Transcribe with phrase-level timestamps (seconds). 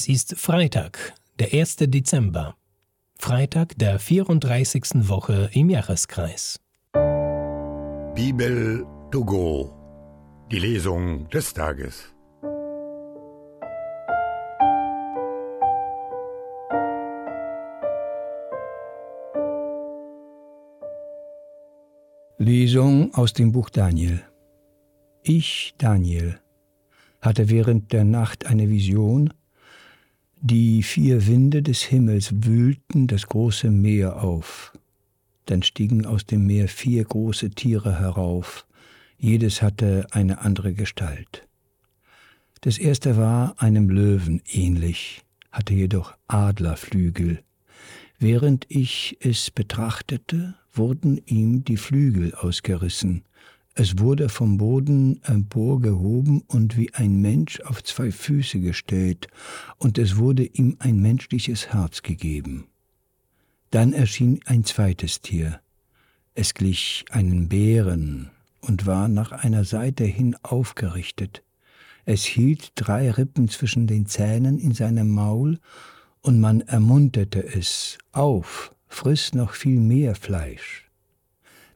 [0.00, 1.76] Es ist Freitag, der 1.
[1.76, 2.56] Dezember.
[3.18, 5.06] Freitag der 34.
[5.10, 6.58] Woche im Jahreskreis.
[8.14, 9.74] Bibel to go.
[10.50, 12.14] Die Lesung des Tages.
[22.38, 24.22] Lesung aus dem Buch Daniel.
[25.22, 26.40] Ich, Daniel,
[27.20, 29.34] hatte während der Nacht eine Vision,
[30.42, 34.72] die vier Winde des Himmels wühlten das große Meer auf.
[35.46, 38.66] Dann stiegen aus dem Meer vier große Tiere herauf,
[39.18, 41.46] jedes hatte eine andere Gestalt.
[42.62, 47.42] Das erste war einem Löwen ähnlich, hatte jedoch Adlerflügel.
[48.18, 53.24] Während ich es betrachtete, wurden ihm die Flügel ausgerissen,
[53.74, 59.28] es wurde vom Boden emporgehoben und wie ein Mensch auf zwei Füße gestellt,
[59.78, 62.66] und es wurde ihm ein menschliches Herz gegeben.
[63.70, 65.60] Dann erschien ein zweites Tier.
[66.34, 71.42] Es glich einen Bären und war nach einer Seite hin aufgerichtet.
[72.04, 75.58] Es hielt drei Rippen zwischen den Zähnen in seinem Maul,
[76.22, 80.89] und man ermunterte es, auf, friss noch viel mehr Fleisch.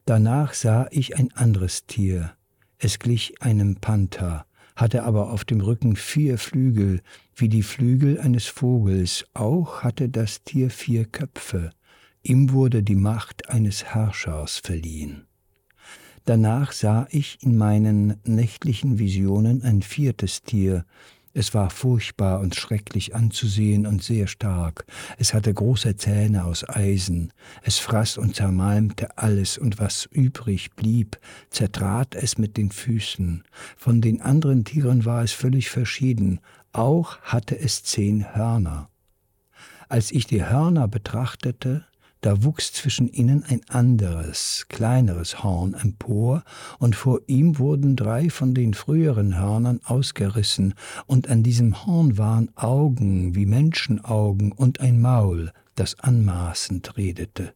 [0.05, 2.33] Danach sah ich ein anderes Tier.
[2.77, 7.01] Es glich einem Panther, hatte aber auf dem Rücken vier Flügel,
[7.35, 11.71] wie die Flügel eines Vogels, auch hatte das Tier vier Köpfe,
[12.21, 15.25] ihm wurde die Macht eines Herrschers verliehen.
[16.25, 20.85] Danach sah ich in meinen nächtlichen Visionen ein viertes Tier,
[21.37, 24.85] es war furchtbar und schrecklich anzusehen und sehr stark.
[25.17, 27.33] Es hatte große Zähne aus Eisen.
[27.61, 31.19] Es fraß und zermalmte alles, und was übrig blieb,
[31.49, 33.43] zertrat es mit den Füßen.
[33.75, 36.39] Von den anderen Tieren war es völlig verschieden.
[36.71, 38.87] Auch hatte es zehn Hörner.
[39.89, 41.85] Als ich die Hörner betrachtete,
[42.25, 46.43] da wuchs zwischen ihnen ein anderes, kleineres Horn empor,
[46.79, 50.73] und vor ihm wurden drei von den früheren Hörnern ausgerissen,
[51.05, 57.53] und an diesem Horn waren Augen wie Menschenaugen und ein Maul, das anmaßend redete.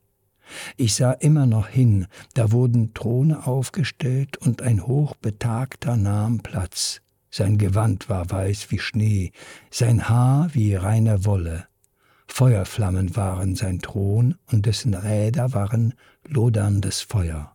[0.78, 2.06] Ich sah immer noch hin,
[2.36, 7.02] da wurden Throne aufgestellt und ein hochbetagter nahm Platz.
[7.32, 9.32] Sein Gewand war weiß wie Schnee,
[9.72, 11.69] sein Haar wie reine Wolle.
[12.32, 15.94] Feuerflammen waren sein Thron und dessen Räder waren
[16.26, 17.54] loderndes Feuer.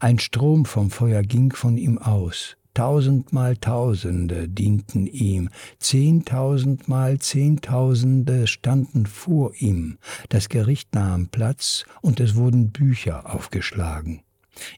[0.00, 9.06] Ein Strom vom Feuer ging von ihm aus, tausendmal Tausende dienten ihm, zehntausendmal Zehntausende standen
[9.06, 14.22] vor ihm, das Gericht nahm Platz und es wurden Bücher aufgeschlagen.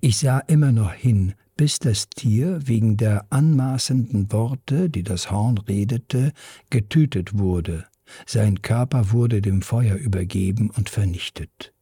[0.00, 5.56] Ich sah immer noch hin, bis das Tier wegen der anmaßenden Worte, die das Horn
[5.56, 6.32] redete,
[6.68, 7.86] getötet wurde,
[8.26, 11.72] sein Körper wurde dem Feuer übergeben und vernichtet.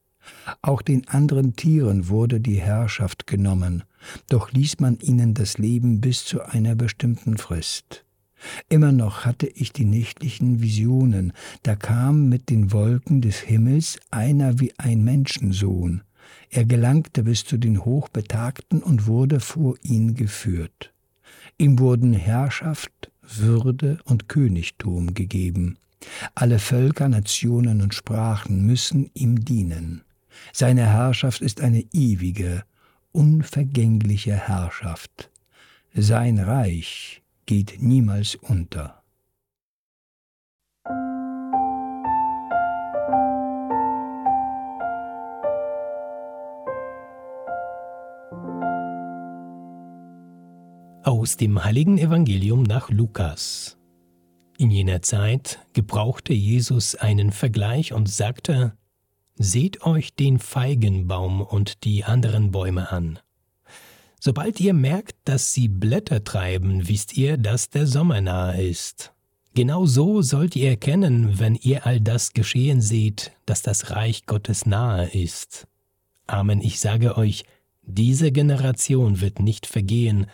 [0.63, 3.85] Auch den anderen Tieren wurde die Herrschaft genommen,
[4.29, 8.05] doch ließ man ihnen das Leben bis zu einer bestimmten Frist.
[8.69, 11.33] Immer noch hatte ich die nächtlichen Visionen,
[11.63, 16.03] da kam mit den Wolken des Himmels einer wie ein Menschensohn.
[16.51, 20.93] Er gelangte bis zu den Hochbetagten und wurde vor ihn geführt.
[21.59, 25.79] Ihm wurden Herrschaft, Würde und Königtum gegeben.
[26.35, 30.03] Alle Völker, Nationen und Sprachen müssen ihm dienen.
[30.53, 32.65] Seine Herrschaft ist eine ewige,
[33.13, 35.31] unvergängliche Herrschaft.
[35.95, 39.03] Sein Reich geht niemals unter.
[51.05, 53.77] Aus dem heiligen Evangelium nach Lukas.
[54.57, 58.77] In jener Zeit gebrauchte Jesus einen Vergleich und sagte,
[59.37, 63.19] Seht euch den Feigenbaum und die anderen Bäume an.
[64.21, 69.13] Sobald ihr merkt, dass sie Blätter treiben, wisst ihr, dass der Sommer nahe ist.
[69.55, 74.67] Genau so sollt ihr erkennen, wenn ihr all das geschehen seht, dass das Reich Gottes
[74.67, 75.67] nahe ist.
[76.27, 77.45] Amen, ich sage euch,
[77.83, 80.27] diese Generation wird nicht vergehen,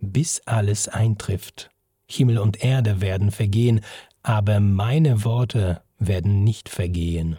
[0.00, 1.70] bis alles eintrifft.
[2.10, 3.80] Himmel und Erde werden vergehen,
[4.22, 7.38] aber meine Worte werden nicht vergehen.